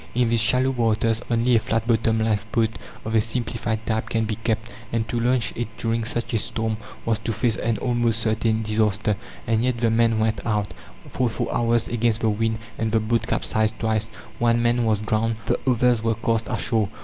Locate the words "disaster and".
8.63-9.63